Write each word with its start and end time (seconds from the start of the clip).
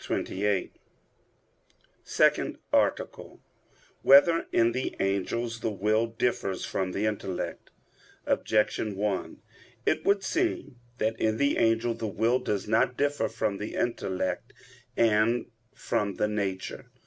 28._______________________ 0.03 0.73
SECOND 2.03 2.57
ARTICLE 2.73 3.39
[I, 3.39 3.39
Q. 4.01 4.11
59, 4.15 4.15
Art. 4.15 4.25
2] 4.25 4.31
Whether 4.41 4.47
in 4.51 4.71
the 4.71 4.95
Angels 4.99 5.59
the 5.59 5.69
Will 5.69 6.07
Differs 6.07 6.65
from 6.65 6.91
the 6.93 7.05
Intellect? 7.05 7.69
Objection 8.25 8.95
1: 8.95 9.43
It 9.85 10.03
would 10.03 10.23
seem 10.23 10.77
that 10.97 11.19
in 11.19 11.37
the 11.37 11.59
angel 11.59 11.93
the 11.93 12.07
will 12.07 12.39
does 12.39 12.67
not 12.67 12.97
differ 12.97 13.29
from 13.29 13.59
the 13.59 13.75
intellect 13.75 14.53
and 14.97 15.45
from 15.75 16.15
the 16.15 16.27
nature. 16.27 16.89